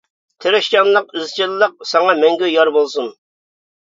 [0.43, 3.13] تىرىشچانلىق، ئىزچىللىق ساڭا مەڭگۈ يار بولسۇن.